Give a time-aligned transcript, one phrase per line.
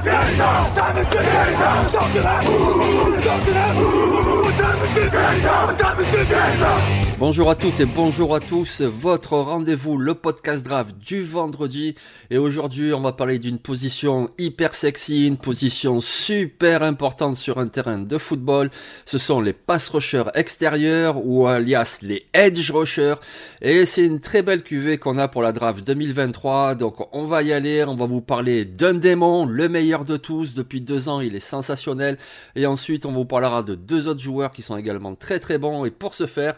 [0.00, 1.22] 天上，他们是天
[1.58, 3.34] 上，跳起来，呜呜，跳，
[3.76, 7.07] 我他们是天上，他们是天上。
[7.18, 11.96] Bonjour à toutes et bonjour à tous, votre rendez-vous, le podcast draft du vendredi.
[12.30, 17.66] Et aujourd'hui, on va parler d'une position hyper sexy, une position super importante sur un
[17.66, 18.70] terrain de football.
[19.04, 23.16] Ce sont les pass rushers extérieurs ou alias les edge rushers.
[23.62, 26.76] Et c'est une très belle cuvée qu'on a pour la draft 2023.
[26.76, 30.54] Donc on va y aller, on va vous parler d'un démon, le meilleur de tous.
[30.54, 32.16] Depuis deux ans, il est sensationnel.
[32.54, 35.84] Et ensuite, on vous parlera de deux autres joueurs qui sont également très très bons.
[35.84, 36.56] Et pour ce faire,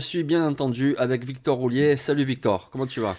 [0.00, 1.96] je suis bien entendu avec Victor Roulier.
[1.98, 3.16] Salut Victor, comment tu vas?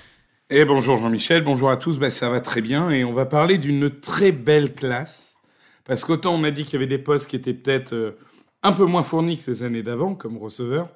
[0.50, 3.60] Eh bonjour Jean-Michel, bonjour à tous, ben, ça va très bien et on va parler
[3.60, 5.36] d'une très belle classe.
[5.86, 8.18] Parce qu'autant on a dit qu'il y avait des postes qui étaient peut-être euh,
[8.64, 10.90] un peu moins fournis que ces années d'avant, comme receveur,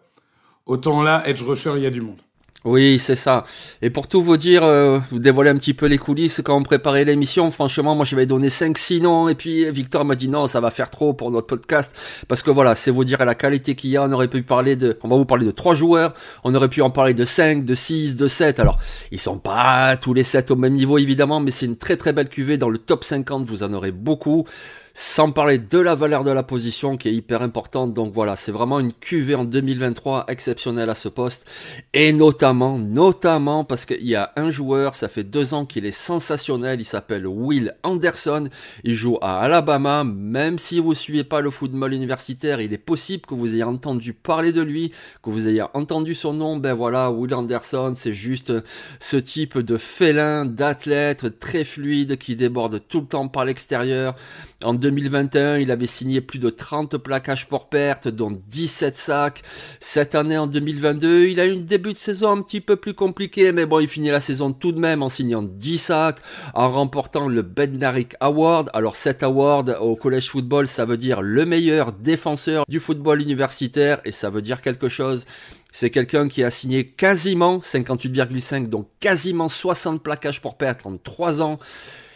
[0.65, 2.19] autant là, Edge Rusher, il y a du monde.
[2.65, 3.43] Oui, c'est ça.
[3.83, 6.63] Et pour tout vous dire, euh, vous dévoiler un petit peu les coulisses, quand on
[6.63, 10.47] préparait l'émission, franchement, moi je vais donner 5-6 noms, et puis Victor m'a dit non,
[10.47, 11.95] ça va faire trop pour notre podcast,
[12.27, 14.75] parce que voilà, c'est vous dire la qualité qu'il y a, on aurait pu parler
[14.75, 17.65] de, on va vous parler de 3 joueurs, on aurait pu en parler de 5,
[17.65, 18.77] de 6, de 7, alors
[19.11, 22.13] ils sont pas tous les 7 au même niveau évidemment, mais c'est une très très
[22.13, 24.47] belle cuvée, dans le top 50 vous en aurez beaucoup.
[24.97, 27.93] Sans parler de la valeur de la position qui est hyper importante.
[27.93, 31.45] Donc voilà, c'est vraiment une QV en 2023 exceptionnelle à ce poste.
[31.93, 35.91] Et notamment, notamment parce qu'il y a un joueur, ça fait deux ans qu'il est
[35.91, 36.79] sensationnel.
[36.79, 38.47] Il s'appelle Will Anderson.
[38.85, 40.05] Il joue à Alabama.
[40.05, 44.13] Même si vous suivez pas le football universitaire, il est possible que vous ayez entendu
[44.13, 46.55] parler de lui, que vous ayez entendu son nom.
[46.55, 48.53] Ben voilà, Will Anderson, c'est juste
[49.01, 54.15] ce type de félin, d'athlète très fluide qui déborde tout le temps par l'extérieur.
[54.63, 59.41] En 2021, il avait signé plus de 30 plaquages pour perte, dont 17 sacs.
[59.81, 62.93] Cette année, en 2022, il a eu un début de saison un petit peu plus
[62.93, 66.19] compliqué, mais bon, il finit la saison tout de même en signant 10 sacs,
[66.53, 68.69] en remportant le Bednarik Award.
[68.73, 73.99] Alors cet award au collège football, ça veut dire le meilleur défenseur du football universitaire,
[74.05, 75.25] et ça veut dire quelque chose.
[75.73, 81.41] C'est quelqu'un qui a signé quasiment 58,5, donc quasiment 60 plaquages pour perte en 3
[81.41, 81.59] ans.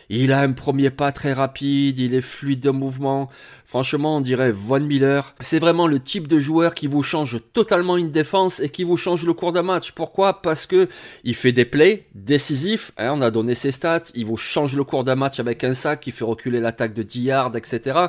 [0.09, 3.29] Il a un premier pas très rapide, il est fluide de mouvement.
[3.69, 5.35] Franchement, on dirait Von Miller.
[5.41, 8.97] C'est vraiment le type de joueur qui vous change totalement une défense et qui vous
[8.97, 9.91] change le cours d'un match.
[9.91, 10.41] Pourquoi?
[10.41, 10.87] Parce que
[11.23, 12.91] il fait des plays décisifs.
[12.97, 14.05] Hein, on a donné ses stats.
[14.15, 17.03] Il vous change le cours d'un match avec un sac qui fait reculer l'attaque de
[17.03, 18.07] 10 yards, etc.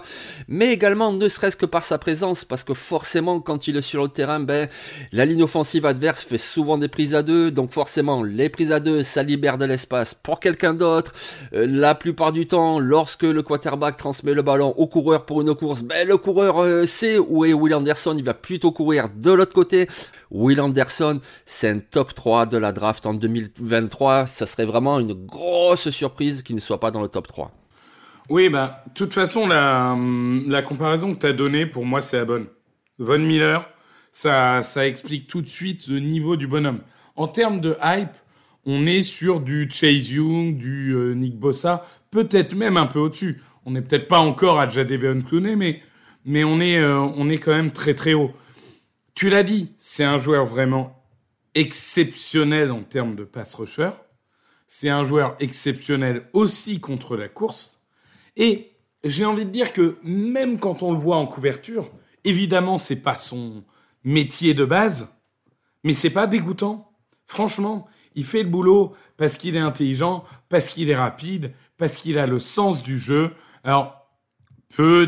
[0.49, 4.01] Mais également, ne serait-ce que par sa présence, parce que forcément, quand il est sur
[4.01, 4.67] le terrain, ben,
[5.13, 7.51] la ligne offensive adverse fait souvent des prises à deux.
[7.51, 11.13] Donc forcément, les prises à deux, ça libère de l'espace pour quelqu'un d'autre.
[11.53, 15.50] Euh, la plupart du temps, lorsque le quarterback transmet le ballon au coureur pour une
[15.55, 19.33] course, ben, le coureur euh, sait où est Will Anderson, il va plutôt courir de
[19.33, 19.89] l'autre côté.
[20.31, 24.27] Will Anderson, c'est un top 3 de la draft en 2023.
[24.27, 27.51] Ça serait vraiment une grosse surprise qu'il ne soit pas dans le top 3.
[28.29, 29.97] Oui, bah, de toute façon, la,
[30.47, 32.47] la comparaison que tu as donnée, pour moi, c'est la bonne.
[32.99, 33.69] Von Miller,
[34.13, 36.81] ça, ça explique tout de suite le niveau du bonhomme.
[37.17, 38.17] En termes de hype,
[38.67, 43.41] on est sur du Chase Young, du euh, Nick Bossa, peut-être même un peu au-dessus
[43.65, 45.83] on n'est peut-être pas encore à Jadavion Clooney, mais,
[46.25, 48.33] mais on, est, euh, on est quand même très très haut.
[49.15, 51.05] Tu l'as dit, c'est un joueur vraiment
[51.55, 53.91] exceptionnel en termes de pass rusher.
[54.67, 57.83] C'est un joueur exceptionnel aussi contre la course.
[58.37, 58.71] Et
[59.05, 61.91] j'ai envie de dire que même quand on le voit en couverture,
[62.25, 63.65] évidemment, c'est pas son
[64.05, 65.15] métier de base,
[65.85, 66.93] mais c'est pas dégoûtant.
[67.27, 72.19] Franchement, il fait le boulot parce qu'il est intelligent, parce qu'il est rapide, parce qu'il
[72.19, 73.33] a le sens du jeu,
[73.65, 74.01] alors,
[74.79, 75.07] euh,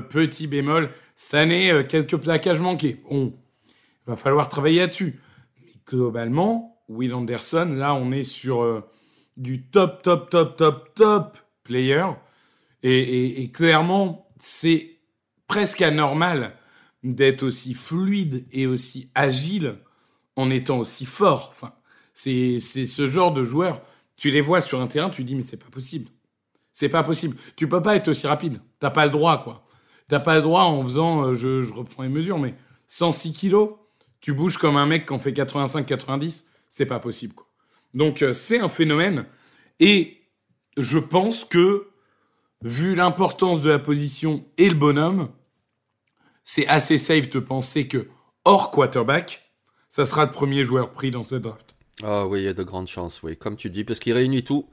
[0.00, 3.00] petit bémol, cette année, euh, quelques plaquages manqués.
[3.08, 3.34] Bon,
[3.66, 5.18] il va falloir travailler là-dessus.
[5.60, 8.84] Mais globalement, Will Anderson, là, on est sur euh,
[9.36, 12.04] du top, top, top, top, top player.
[12.82, 14.98] Et, clairement, c'est
[15.48, 16.54] presque anormal
[17.02, 19.78] d'être aussi fluide et aussi agile
[20.36, 21.48] en étant aussi fort.
[21.50, 21.72] Enfin,
[22.14, 23.82] c'est ce genre de joueur.
[24.16, 26.08] Tu les vois sur un terrain, tu dis, mais c'est pas possible.
[26.76, 27.38] C'est pas possible.
[27.56, 28.60] Tu peux pas être aussi rapide.
[28.80, 29.64] T'as pas le droit, quoi.
[30.08, 32.54] T'as pas le droit en faisant, euh, je, reprends les mesures, mais
[32.86, 33.70] 106 kilos,
[34.20, 37.46] tu bouges comme un mec qui en fait 85-90, c'est pas possible, quoi.
[37.94, 39.24] Donc euh, c'est un phénomène.
[39.80, 40.18] Et
[40.76, 41.88] je pense que,
[42.60, 45.30] vu l'importance de la position et le bonhomme,
[46.44, 48.06] c'est assez safe de penser que,
[48.44, 49.50] hors quarterback,
[49.88, 51.74] ça sera le premier joueur pris dans cette draft.
[52.02, 54.44] Ah oui, il y a de grandes chances, oui, comme tu dis, parce qu'il réunit
[54.44, 54.68] tout.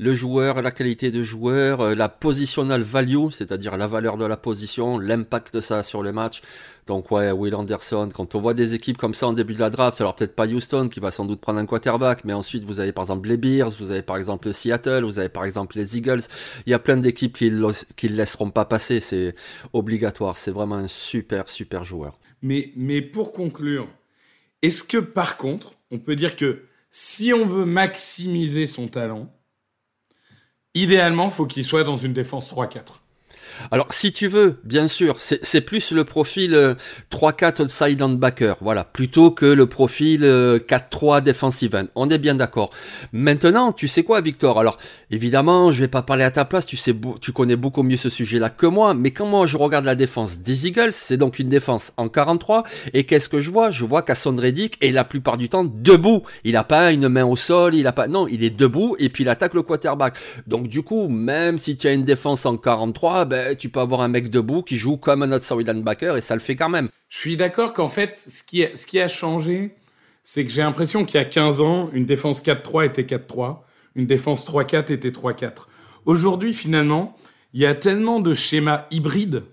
[0.00, 4.36] Le joueur, la qualité de joueur, euh, la positional value, c'est-à-dire la valeur de la
[4.36, 6.40] position, l'impact de ça sur le match.
[6.86, 9.70] Donc ouais, Will Anderson, quand on voit des équipes comme ça en début de la
[9.70, 12.78] draft, alors peut-être pas Houston qui va sans doute prendre un quarterback, mais ensuite vous
[12.80, 15.76] avez par exemple les Bears, vous avez par exemple le Seattle, vous avez par exemple
[15.76, 16.22] les Eagles.
[16.64, 19.34] Il y a plein d'équipes qui ne laisseront pas passer, c'est
[19.72, 20.36] obligatoire.
[20.36, 22.18] C'est vraiment un super, super joueur.
[22.40, 23.88] Mais, mais pour conclure,
[24.62, 29.30] est-ce que par contre, on peut dire que si on veut maximiser son talent,
[30.82, 33.00] idéalement, faut qu'il soit dans une défense 3-4
[33.70, 36.76] alors, si tu veux, bien sûr, c'est plus le profil
[37.10, 41.86] 3-4 euh, side linebacker, voilà, plutôt que le profil 4-3 euh, defensive end.
[41.94, 42.70] On est bien d'accord.
[43.12, 44.58] Maintenant, tu sais quoi, Victor?
[44.58, 44.78] Alors,
[45.10, 48.10] évidemment, je vais pas parler à ta place, tu sais, tu connais beaucoup mieux ce
[48.10, 51.48] sujet-là que moi, mais quand moi je regarde la défense des Eagles, c'est donc une
[51.48, 52.64] défense en 43,
[52.94, 53.70] et qu'est-ce que je vois?
[53.70, 56.22] Je vois qu'Asson Reddick est la plupart du temps debout.
[56.44, 59.08] Il a pas une main au sol, il a pas, non, il est debout, et
[59.08, 60.16] puis il attaque le quarterback.
[60.46, 64.00] Donc, du coup, même si tu as une défense en 43, ben, tu peux avoir
[64.00, 66.88] un mec debout qui joue comme un outside linebacker et ça le fait quand même.
[67.08, 69.76] Je suis d'accord qu'en fait, ce qui, a, ce qui a changé,
[70.24, 73.60] c'est que j'ai l'impression qu'il y a 15 ans, une défense 4-3 était 4-3,
[73.94, 75.66] une défense 3-4 était 3-4.
[76.04, 77.16] Aujourd'hui, finalement,
[77.52, 79.44] il y a tellement de schémas hybrides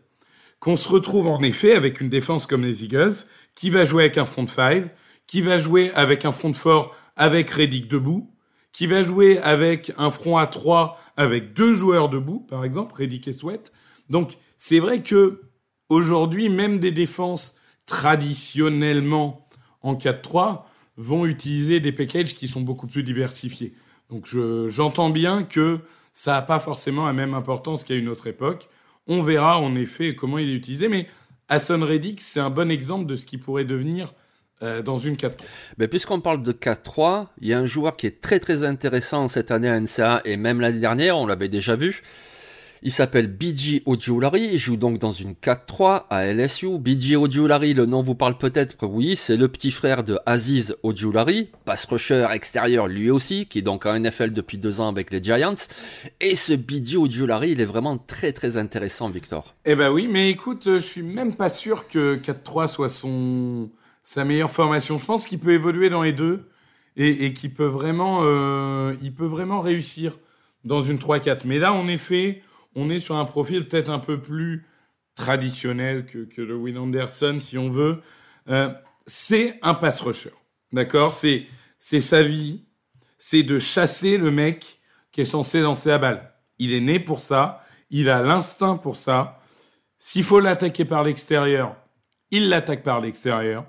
[0.59, 3.13] qu'on se retrouve en effet avec une défense comme les Eagles,
[3.55, 4.85] qui va jouer avec un front 5,
[5.27, 8.29] qui va jouer avec un front fort avec Reddick debout,
[8.73, 13.27] qui va jouer avec un front à 3 avec deux joueurs debout, par exemple, Reddick
[13.27, 13.71] et Sweat,
[14.09, 15.41] donc, c'est vrai que
[15.89, 19.47] aujourd'hui, même des défenses traditionnellement
[19.81, 20.63] en 4-3
[20.97, 23.73] vont utiliser des packages qui sont beaucoup plus diversifiés.
[24.09, 24.27] Donc,
[24.67, 25.79] j'entends bien que
[26.13, 28.69] ça n'a pas forcément la même importance qu'à une autre époque.
[29.07, 31.07] On verra en effet comment il est utilisé, mais
[31.49, 34.13] Hassan Reddick, c'est un bon exemple de ce qui pourrait devenir
[34.63, 35.33] euh, dans une 4-3.
[35.77, 39.27] Mais puisqu'on parle de 4-3, il y a un joueur qui est très très intéressant
[39.27, 42.01] cette année à NCA et même l'année dernière, on l'avait déjà vu.
[42.83, 46.77] Il s'appelle BG Ojulari, il joue donc dans une 4-3 à LSU.
[46.77, 51.49] BG Ojulari, le nom vous parle peut-être, oui, c'est le petit frère de Aziz Ojulari,
[51.65, 55.23] pass rusher extérieur lui aussi, qui est donc en NFL depuis deux ans avec les
[55.23, 55.55] Giants.
[56.21, 59.55] Et ce BG Ojulari, il est vraiment très très intéressant, Victor.
[59.65, 62.89] Eh ben oui, mais écoute, je suis même pas sûr que 4-3 soit
[64.03, 64.97] sa meilleure formation.
[64.97, 66.47] Je pense qu'il peut évoluer dans les deux
[66.97, 70.17] et, et qu'il peut vraiment, euh, peut vraiment réussir
[70.63, 71.41] dans une 3-4.
[71.45, 72.41] Mais là, en effet,
[72.75, 74.65] on est sur un profil peut-être un peu plus
[75.15, 78.01] traditionnel que, que le Will Anderson, si on veut.
[78.49, 78.73] Euh,
[79.07, 80.33] c'est un pass rusher.
[80.71, 81.13] D'accord?
[81.13, 81.47] C'est,
[81.79, 82.65] c'est sa vie.
[83.17, 84.81] C'est de chasser le mec
[85.11, 86.33] qui est censé lancer la balle.
[86.59, 87.63] Il est né pour ça.
[87.89, 89.39] Il a l'instinct pour ça.
[89.97, 91.75] S'il faut l'attaquer par l'extérieur,
[92.31, 93.65] il l'attaque par l'extérieur.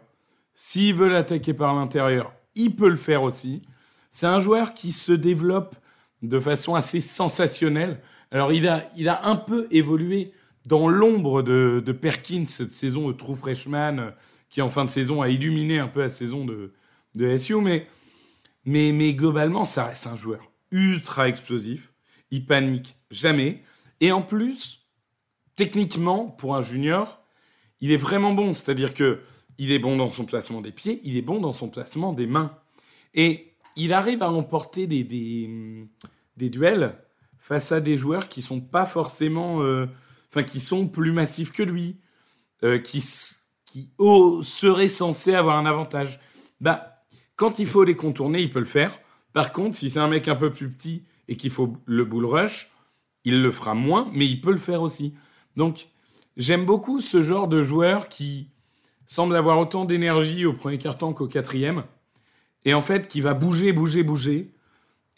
[0.53, 3.62] S'il veut l'attaquer par l'intérieur, il peut le faire aussi.
[4.11, 5.76] C'est un joueur qui se développe
[6.23, 8.00] de façon assez sensationnelle.
[8.31, 10.32] Alors, il a, il a un peu évolué
[10.67, 14.11] dans l'ombre de, Perkins cette saison de True Freshman, euh,
[14.49, 16.73] qui en fin de saison a illuminé un peu la saison de,
[17.14, 17.87] de SU, mais,
[18.64, 21.93] mais, mais globalement, ça reste un joueur ultra explosif.
[22.31, 23.62] Il panique jamais.
[24.01, 24.86] Et en plus,
[25.55, 27.22] techniquement, pour un junior,
[27.81, 28.53] il est vraiment bon.
[28.53, 29.20] C'est-à-dire que
[29.58, 32.27] il est bon dans son placement des pieds, il est bon dans son placement des
[32.27, 32.58] mains.
[33.15, 35.89] Et il arrive à emporter des, des,
[36.36, 36.98] des duels
[37.46, 39.86] face à des joueurs qui sont pas forcément, euh,
[40.48, 41.96] qui sont plus massifs que lui,
[42.65, 43.05] euh, qui
[43.65, 46.19] qui oh, seraient censés avoir un avantage.
[46.60, 47.05] Bah,
[47.36, 48.98] quand il faut les contourner, il peut le faire.
[49.32, 52.24] Par contre, si c'est un mec un peu plus petit et qu'il faut le bull
[52.24, 52.72] rush,
[53.24, 55.15] il le fera moins, mais il peut le faire aussi.
[55.55, 55.86] Donc,
[56.36, 58.50] j'aime beaucoup ce genre de joueur qui
[59.06, 61.84] semble avoir autant d'énergie au premier quart-temps qu'au quatrième,
[62.65, 64.56] et en fait qui va bouger, bouger, bouger,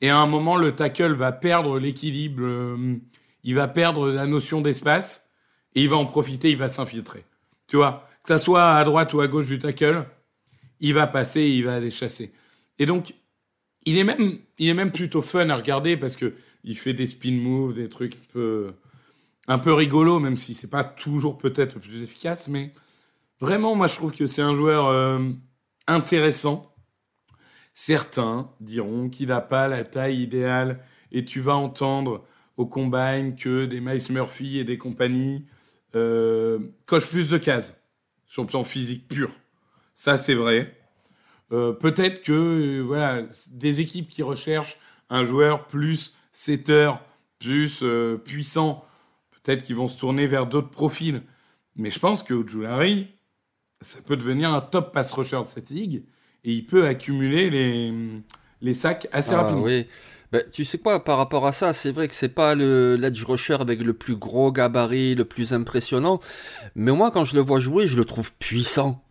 [0.00, 2.97] et à un moment, le tackle va perdre l'équilibre, euh,
[3.45, 5.31] il va perdre la notion d'espace,
[5.75, 7.25] et il va en profiter, il va s'infiltrer.
[7.67, 10.05] Tu vois, que ça soit à droite ou à gauche du tackle,
[10.81, 12.33] il va passer, il va aller chasser.
[12.78, 13.14] Et donc,
[13.85, 17.07] il est même, il est même plutôt fun à regarder parce que il fait des
[17.07, 18.73] spin moves, des trucs un peu,
[19.49, 22.73] un peu rigolo, même si c'est pas toujours peut-être le plus efficace, mais
[23.40, 25.19] vraiment, moi, je trouve que c'est un joueur euh,
[25.87, 26.75] intéressant
[27.80, 30.80] Certains diront qu'il n'a pas la taille idéale
[31.12, 32.25] et tu vas entendre
[32.56, 35.47] au combine que des Miles Murphy et des compagnies
[35.94, 37.80] euh, cochent plus de cases
[38.26, 39.30] sur le plan physique pur.
[39.94, 40.76] Ça, c'est vrai.
[41.52, 46.90] Euh, peut-être que euh, voilà, des équipes qui recherchent un joueur plus setter,
[47.38, 47.85] plus
[48.25, 48.85] puissant,
[49.30, 51.23] peut-être qu'ils vont se tourner vers d'autres profils.
[51.76, 53.06] Mais je pense que Ojulari,
[53.82, 56.02] ça peut devenir un top pass rusher de cette ligue
[56.49, 57.93] et il peut accumuler les,
[58.62, 59.62] les sacs assez Ah, rapidement.
[59.62, 59.87] oui.
[60.31, 63.25] Ben, tu sais quoi, par rapport à ça, c'est vrai que c'est pas le l'edge
[63.25, 66.21] rusher avec le plus gros gabarit, le plus impressionnant,
[66.75, 69.02] mais moi quand je le vois jouer, je le trouve puissant.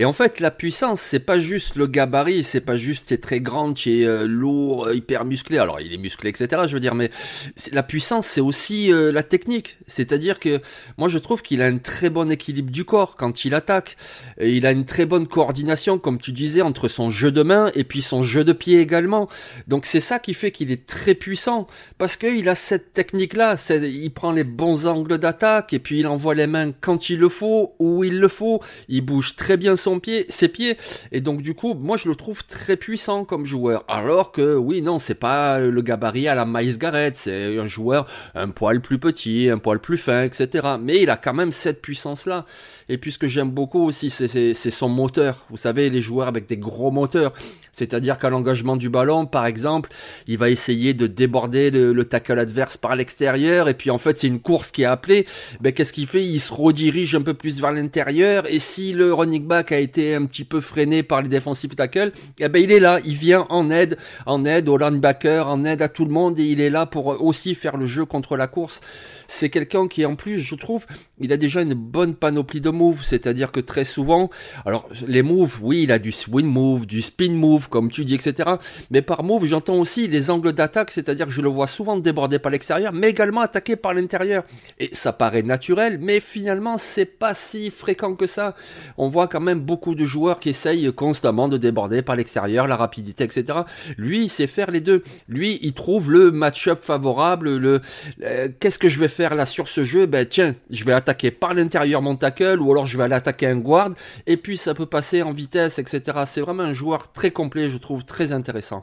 [0.00, 3.40] Et en fait, la puissance, c'est pas juste le gabarit, c'est pas juste c'est très
[3.40, 5.58] grand, es euh, lourd, euh, hyper musclé.
[5.58, 6.62] Alors, il est musclé, etc.
[6.68, 7.10] Je veux dire, mais
[7.56, 9.76] c'est- la puissance, c'est aussi euh, la technique.
[9.88, 10.60] C'est-à-dire que
[10.98, 13.96] moi, je trouve qu'il a un très bon équilibre du corps quand il attaque.
[14.40, 17.82] Il a une très bonne coordination, comme tu disais, entre son jeu de main et
[17.82, 19.28] puis son jeu de pied également.
[19.66, 21.66] Donc, c'est ça qui fait qu'il est très puissant
[21.98, 23.56] parce qu'il a cette technique-là.
[23.56, 27.18] c'est- Il prend les bons angles d'attaque et puis il envoie les mains quand il
[27.18, 28.62] le faut, où il le faut.
[28.88, 29.87] Il bouge très bien son
[30.28, 30.76] ses pieds.
[31.12, 33.84] Et donc, du coup, moi, je le trouve très puissant comme joueur.
[33.88, 37.16] Alors que, oui, non, c'est pas le gabarit à la Miles Garrett.
[37.16, 40.76] C'est un joueur un poil plus petit, un poil plus fin, etc.
[40.80, 42.46] Mais il a quand même cette puissance-là.
[42.88, 45.44] Et puis, ce que j'aime beaucoup aussi, c'est- son moteur.
[45.50, 47.32] Vous savez, les joueurs avec des gros moteurs.
[47.72, 49.90] C'est-à-dire qu'à l'engagement du ballon, par exemple,
[50.26, 53.68] il va essayer de déborder le, le tackle adverse par l'extérieur.
[53.68, 55.26] Et puis, en fait, c'est une course qui est appelée.
[55.60, 56.24] Ben, qu'est-ce qu'il fait?
[56.24, 58.44] Il se redirige un peu plus vers l'intérieur.
[58.50, 62.12] Et si le running back a été un petit peu freiné par les defensive tackles,
[62.40, 63.00] eh ben, il est là.
[63.04, 66.38] Il vient en aide, en aide au linebacker, en aide à tout le monde.
[66.38, 68.80] Et il est là pour aussi faire le jeu contre la course.
[69.28, 70.86] C'est quelqu'un qui, en plus, je trouve,
[71.20, 72.70] il a déjà une bonne panoplie de
[73.02, 74.30] C'est-à-dire que très souvent,
[74.64, 78.14] alors, les moves, oui, il a du swing move, du spin move, comme tu dis,
[78.14, 78.50] etc.
[78.90, 82.38] Mais par move, j'entends aussi les angles d'attaque, c'est-à-dire que je le vois souvent déborder
[82.38, 84.44] par l'extérieur, mais également attaquer par l'intérieur.
[84.78, 88.54] Et ça paraît naturel, mais finalement, c'est pas si fréquent que ça.
[88.96, 92.76] On voit quand même beaucoup de joueurs qui essayent constamment de déborder par l'extérieur, la
[92.76, 93.60] rapidité, etc.
[93.96, 95.02] Lui, il sait faire les deux.
[95.28, 97.80] Lui, il trouve le match-up favorable, le,
[98.22, 100.06] euh, qu'est-ce que je vais faire là sur ce jeu?
[100.06, 103.46] Ben, tiens, je vais attaquer par l'intérieur mon tackle, ou alors je vais aller attaquer
[103.46, 103.90] un guard,
[104.26, 106.18] et puis ça peut passer en vitesse, etc.
[106.26, 108.82] C'est vraiment un joueur très complet, je trouve très intéressant.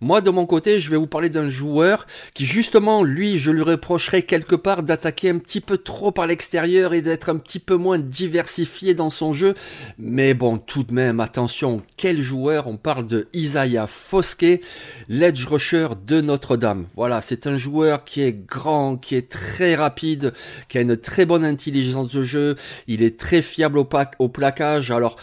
[0.00, 3.62] Moi, de mon côté, je vais vous parler d'un joueur qui, justement, lui, je lui
[3.62, 7.76] reprocherais quelque part d'attaquer un petit peu trop par l'extérieur et d'être un petit peu
[7.76, 9.54] moins diversifié dans son jeu.
[9.98, 12.66] Mais bon, tout de même, attention, quel joueur?
[12.66, 14.60] On parle de Isaiah Foskey,
[15.08, 16.86] l'edge rusher de Notre-Dame.
[16.94, 20.34] Voilà, c'est un joueur qui est grand, qui est très rapide,
[20.68, 22.56] qui a une très bonne intelligence de jeu.
[22.86, 23.88] Il est très fiable au,
[24.18, 24.90] au plaquage.
[24.90, 25.16] Alors,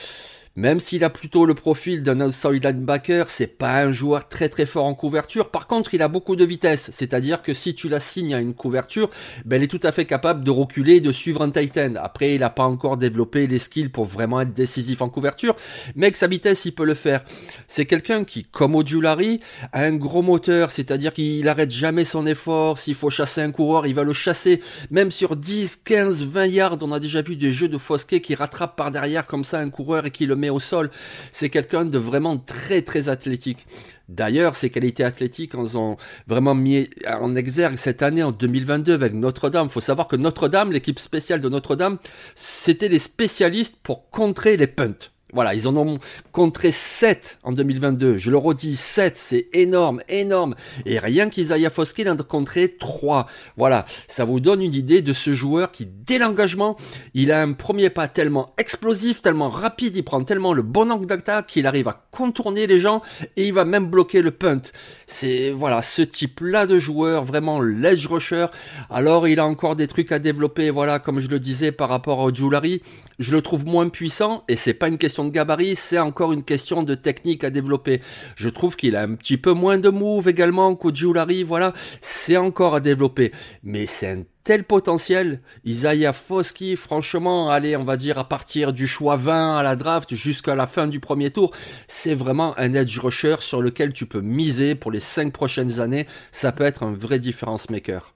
[0.55, 4.67] même s'il a plutôt le profil d'un outside linebacker, c'est pas un joueur très très
[4.67, 5.49] fort en couverture.
[5.49, 6.91] Par contre, il a beaucoup de vitesse.
[6.93, 9.09] C'est-à-dire que si tu l'assignes à une couverture,
[9.45, 11.93] ben, il est tout à fait capable de reculer et de suivre un tight end.
[11.95, 15.55] Après, il n'a pas encore développé les skills pour vraiment être décisif en couverture.
[15.95, 17.23] Mais avec sa vitesse, il peut le faire.
[17.67, 19.39] C'est quelqu'un qui, comme Ojulari,
[19.71, 20.69] a un gros moteur.
[20.69, 22.77] C'est-à-dire qu'il arrête jamais son effort.
[22.77, 24.61] S'il faut chasser un coureur, il va le chasser.
[24.91, 28.35] Même sur 10, 15, 20 yards, on a déjà vu des jeux de Fosquet qui
[28.35, 30.89] rattrapent par derrière comme ça un coureur et qui le au sol.
[31.31, 33.65] C'est quelqu'un de vraiment très très athlétique.
[34.09, 35.97] D'ailleurs, ses qualités athlétiques en ont
[36.27, 39.69] vraiment mis en exergue cette année, en 2022, avec Notre-Dame.
[39.69, 41.97] faut savoir que Notre-Dame, l'équipe spéciale de Notre-Dame,
[42.35, 45.12] c'était les spécialistes pour contrer les punts.
[45.33, 45.99] Voilà, ils en ont
[46.31, 48.17] contré 7 en 2022.
[48.17, 50.55] Je le redis, 7, c'est énorme, énorme.
[50.85, 53.27] Et rien qu'Isaiah Foskey en a contré 3.
[53.57, 56.77] Voilà, ça vous donne une idée de ce joueur qui, dès l'engagement,
[57.13, 61.07] il a un premier pas tellement explosif, tellement rapide, il prend tellement le bon angle
[61.07, 63.01] d'attaque qu'il arrive à contourner les gens
[63.35, 64.61] et il va même bloquer le punt.
[65.07, 68.47] C'est, voilà, ce type-là de joueur, vraiment l'edge rusher.
[68.89, 72.19] Alors, il a encore des trucs à développer, voilà, comme je le disais par rapport
[72.19, 72.81] au Julari.
[73.19, 76.43] Je le trouve moins puissant et c'est pas une question de gabarit, c'est encore une
[76.43, 78.01] question de technique à développer.
[78.35, 82.37] Je trouve qu'il a un petit peu moins de move également qu'au Julari, voilà, c'est
[82.37, 83.31] encore à développer.
[83.63, 85.41] Mais c'est un tel potentiel.
[85.65, 90.13] Isaiah Foskey, franchement, allez, on va dire à partir du choix 20 à la draft
[90.13, 91.51] jusqu'à la fin du premier tour,
[91.87, 96.07] c'est vraiment un edge rusher sur lequel tu peux miser pour les 5 prochaines années.
[96.31, 98.13] Ça peut être un vrai difference maker.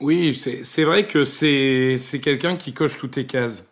[0.00, 3.69] Oui, c'est vrai que c'est c'est quelqu'un qui coche toutes les cases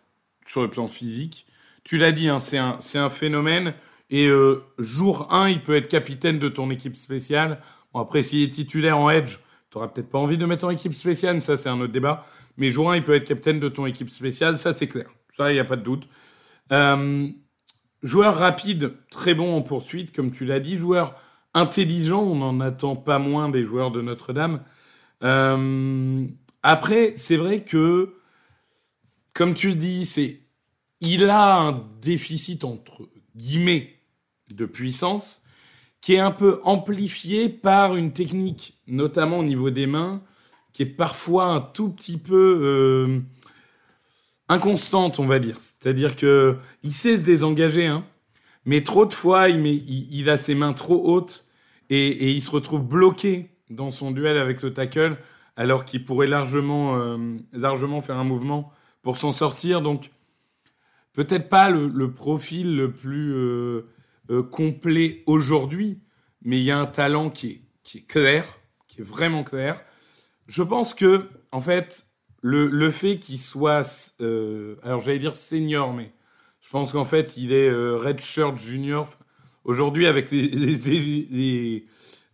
[0.49, 1.45] sur le plan physique.
[1.83, 3.73] Tu l'as dit, hein, c'est un, un phénomène.
[4.09, 7.61] Et euh, jour 1, il peut être capitaine de ton équipe spéciale.
[7.93, 9.37] Bon, après, s'il est titulaire en edge,
[9.69, 11.93] tu n'auras peut-être pas envie de mettre en équipe spéciale, mais ça, c'est un autre
[11.93, 12.25] débat.
[12.57, 15.09] Mais jour 1, il peut être capitaine de ton équipe spéciale, ça, c'est clair.
[15.37, 16.07] Ça, il n'y a pas de doute.
[16.71, 17.27] Euh,
[18.01, 20.75] joueur rapide, très bon en poursuite, comme tu l'as dit.
[20.75, 21.13] Joueur
[21.53, 24.63] intelligent, on n'en attend pas moins des joueurs de Notre-Dame.
[25.23, 26.25] Euh,
[26.63, 28.15] après, c'est vrai que,
[29.33, 30.38] comme tu dis, c'est,
[31.01, 33.95] il a un déficit entre guillemets
[34.53, 35.43] de puissance
[36.01, 40.21] qui est un peu amplifié par une technique, notamment au niveau des mains,
[40.73, 43.19] qui est parfois un tout petit peu euh,
[44.47, 45.57] inconstante, on va dire.
[45.59, 48.05] C'est-à-dire que il sait se désengager, hein,
[48.65, 51.47] mais trop de fois, il, met, il, a ses mains trop hautes
[51.89, 55.17] et, il se retrouve bloqué dans son duel avec le tackle,
[55.55, 57.17] alors qu'il pourrait largement, euh,
[57.51, 59.81] largement faire un mouvement pour s'en sortir.
[59.81, 60.11] Donc,
[61.13, 63.87] peut-être pas le, profil le plus euh,
[64.29, 65.99] euh, complet aujourd'hui,
[66.43, 68.45] mais il y a un talent qui est, qui est clair,
[68.87, 69.81] qui est vraiment clair.
[70.47, 72.05] Je pense que, en fait,
[72.41, 76.11] le, le fait qu'il soit, euh, alors j'allais dire senior, mais
[76.61, 79.09] je pense qu'en fait, il est redshirt junior.
[79.63, 81.85] Aujourd'hui, avec les,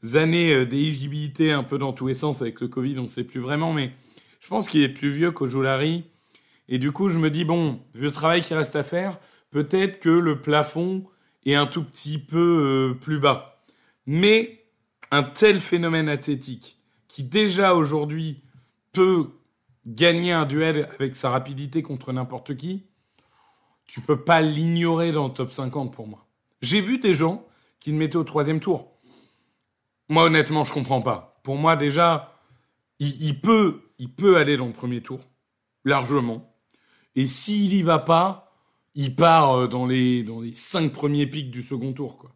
[0.13, 3.39] années d'éligibilité un peu dans tous les sens avec le Covid, on ne sait plus
[3.39, 3.91] vraiment, mais
[4.39, 6.03] je pense qu'il est plus vieux qu'Ojolari.
[6.68, 9.20] Et du coup, je me dis, bon, vu le travail qui reste à faire,
[9.52, 11.06] peut-être que le plafond
[11.46, 13.64] est un tout petit peu euh, plus bas.
[14.06, 14.66] Mais
[15.12, 18.44] un tel phénomène athlétique qui déjà aujourd'hui
[18.92, 19.30] peut
[19.86, 22.88] gagner un duel avec sa rapidité contre n'importe qui,
[23.86, 26.26] tu peux pas l'ignorer dans le top 50 pour moi.
[26.62, 27.46] J'ai vu des gens
[27.80, 28.92] qui le mettaient au troisième tour.
[30.10, 31.40] Moi, honnêtement, je comprends pas.
[31.44, 32.34] Pour moi, déjà,
[33.00, 35.20] il peut, il peut aller dans le premier tour,
[35.84, 36.55] largement.
[37.16, 38.54] Et s'il y va pas,
[38.96, 42.32] il part euh, dans les, dans les cinq premiers pics du second tour, quoi.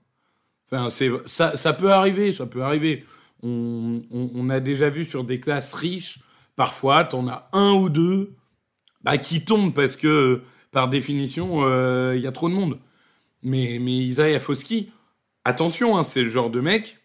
[0.72, 3.04] Enfin, c'est, ça, ça peut arriver, ça peut arriver.
[3.42, 6.20] On, a déjà vu sur des classes riches,
[6.56, 8.36] parfois, t'en as un ou deux
[9.02, 12.80] bah, qui tombent parce que, par définition, il euh, y a trop de monde.
[13.42, 14.92] Mais, mais Isaiah Foski,
[15.46, 17.00] attention, hein, c'est le genre de mec,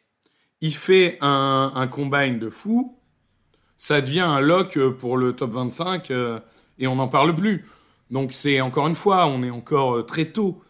[0.61, 2.99] il fait un, un combine de fou,
[3.76, 6.40] ça devient un lock pour le top 25 euh,
[6.78, 7.64] et on n'en parle plus.
[8.11, 10.62] Donc c'est encore une fois, on est encore euh, très tôt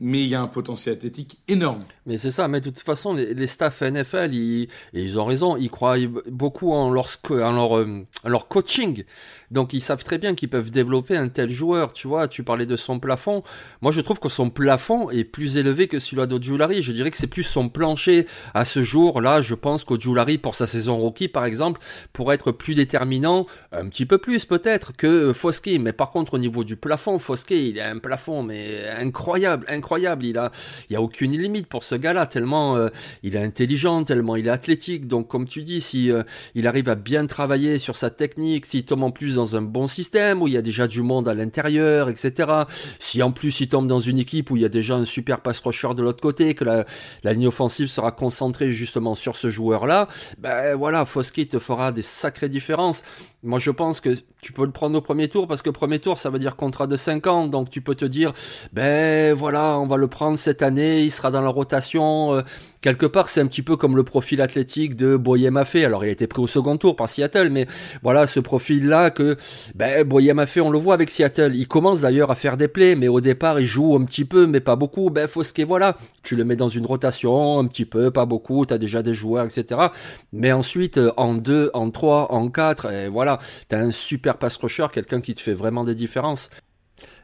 [0.00, 1.80] mais il y a un potentiel athlétique énorme.
[2.06, 5.56] Mais c'est ça, mais de toute façon, les, les staffs NFL, ils, ils ont raison,
[5.56, 5.96] ils croient
[6.30, 9.04] beaucoup en leur, en leur, euh, leur coaching.
[9.50, 11.92] Donc ils savent très bien qu'ils peuvent développer un tel joueur.
[11.92, 13.42] Tu vois, tu parlais de son plafond.
[13.80, 16.82] Moi, je trouve que son plafond est plus élevé que celui d'Ojulari.
[16.82, 19.40] Je dirais que c'est plus son plancher à ce jour-là.
[19.40, 21.80] Je pense qu'Ojulari, pour sa saison rookie, par exemple,
[22.12, 25.78] pourrait être plus déterminant, un petit peu plus peut-être, que Foskey.
[25.78, 30.24] Mais par contre, au niveau du plafond, Foskey, il a un plafond mais incroyable, incroyable.
[30.24, 30.50] Il a,
[30.90, 32.88] il a aucune limite pour ce gars-là, tellement euh,
[33.22, 35.06] il est intelligent, tellement il est athlétique.
[35.06, 36.22] Donc, comme tu dis, si euh,
[36.54, 39.86] il arrive à bien travailler sur sa technique, s'il tombe en plus dans un bon
[39.86, 42.64] système où il y a déjà du monde à l'intérieur, etc.
[42.98, 45.40] Si en plus il tombe dans une équipe où il y a déjà un super
[45.40, 46.84] pass rusher de l'autre côté, que la,
[47.22, 52.02] la, ligne offensive sera concentrée justement sur ce joueur-là, ben voilà, Foskey te fera des
[52.02, 53.02] sacrées différences.
[53.42, 56.18] Moi, je pense que tu peux le prendre au premier tour parce que premier tour,
[56.18, 57.46] ça veut dire contrat de 5 ans.
[57.46, 58.32] Donc, tu peux te dire,
[58.72, 61.83] ben voilà, on va le prendre cette année, il sera dans la rotation.
[61.94, 62.42] Euh,
[62.80, 65.84] quelque part, c'est un petit peu comme le profil athlétique de Boyer Maffé.
[65.84, 67.66] Alors, il a été pris au second tour par Seattle, mais
[68.02, 69.36] voilà, ce profil-là que,
[69.74, 71.52] ben, Boyer Maffé, on le voit avec Seattle.
[71.54, 74.46] Il commence d'ailleurs à faire des plays, mais au départ, il joue un petit peu,
[74.46, 75.10] mais pas beaucoup.
[75.10, 78.74] Ben, Fosquet, voilà, tu le mets dans une rotation, un petit peu, pas beaucoup, tu
[78.74, 79.88] as déjà des joueurs, etc.
[80.32, 84.56] Mais ensuite, en 2, en 3, en 4, et voilà, tu as un super pass
[84.56, 86.50] rusher, quelqu'un qui te fait vraiment des différences.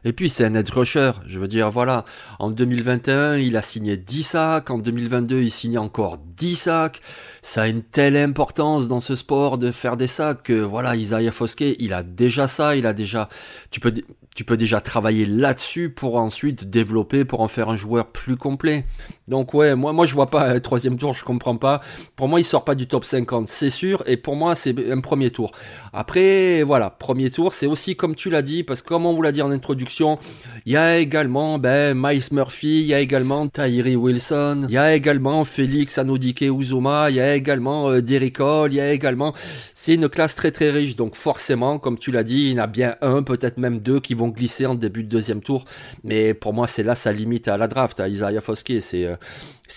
[0.03, 2.05] Et puis c'est un edge rusher, je veux dire, voilà,
[2.39, 7.01] en 2021, il a signé 10 sacs, en 2022, il signe encore 10 sacs.
[7.43, 11.31] Ça a une telle importance dans ce sport de faire des sacs que, voilà, Isaiah
[11.31, 13.29] Foskey, il a déjà ça, il a déjà,
[13.69, 13.93] tu peux,
[14.35, 18.85] tu peux déjà travailler là-dessus pour ensuite développer, pour en faire un joueur plus complet.
[19.27, 21.81] Donc ouais, moi, moi je vois pas troisième tour, je comprends pas.
[22.15, 25.01] Pour moi, il sort pas du top 50, c'est sûr, et pour moi, c'est un
[25.01, 25.51] premier tour.
[25.93, 29.21] Après, voilà, premier tour, c'est aussi comme tu l'as dit, parce que comme on vous
[29.21, 33.47] l'a dit en introduction, il y a également ben, Miles Murphy, il y a également
[33.47, 38.01] Tyree Wilson, il y a également Félix Anodike Uzuma, il y a également euh,
[38.39, 39.33] Hall, il y a également...
[39.73, 42.63] C'est une classe très très riche, donc forcément, comme tu l'as dit, il y en
[42.63, 45.65] a bien un, peut-être même deux qui vont glisser en début de deuxième tour,
[46.03, 49.05] mais pour moi, c'est là sa limite à la draft, à Isaiah Foskey, c'est...
[49.05, 49.15] Euh,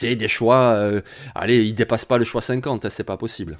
[0.02, 1.00] des choix, euh,
[1.34, 3.58] allez, il dépasse pas le choix 50, hein, c'est pas possible.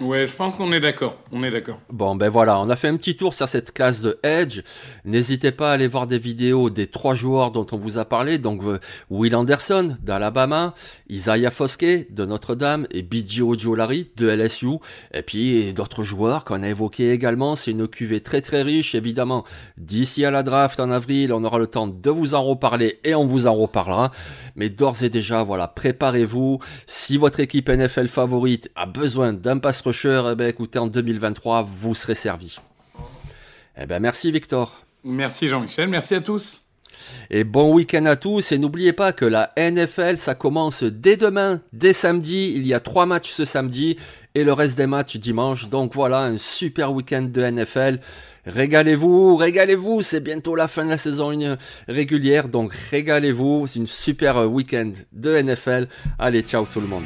[0.00, 1.18] Ouais, je pense qu'on est d'accord.
[1.30, 1.78] On est d'accord.
[1.88, 4.62] Bon, ben voilà, on a fait un petit tour sur cette classe de Edge.
[5.04, 8.38] N'hésitez pas à aller voir des vidéos des trois joueurs dont on vous a parlé.
[8.38, 10.74] Donc, euh, Will Anderson d'Alabama,
[11.08, 14.78] Isaiah Foskey de Notre-Dame et BJ Ojolari de LSU.
[15.12, 17.54] Et puis, d'autres joueurs qu'on a évoqués également.
[17.54, 19.44] C'est une cuvée très très riche, évidemment.
[19.78, 23.14] D'ici à la draft en avril, on aura le temps de vous en reparler et
[23.14, 24.10] on vous en reparlera.
[24.56, 26.58] Mais d'ores et déjà, voilà, préparez-vous.
[26.88, 31.62] Si votre équipe NFL favorite a besoin d'un pass rusher, eh ben, écoutez, en 2023,
[31.62, 32.58] vous serez servi.
[33.78, 34.82] Eh ben, merci Victor.
[35.04, 36.62] Merci Jean-Michel, merci à tous.
[37.30, 41.60] Et bon week-end à tous et n'oubliez pas que la NFL ça commence dès demain,
[41.72, 42.52] dès samedi.
[42.56, 43.96] Il y a trois matchs ce samedi
[44.34, 45.68] et le reste des matchs dimanche.
[45.68, 48.00] Donc voilà un super week-end de NFL.
[48.46, 51.32] Régalez-vous, régalez-vous, c'est bientôt la fin de la saison
[51.88, 55.88] régulière, donc régalez-vous, c'est une super week-end de NFL.
[56.18, 57.04] Allez, ciao tout le monde.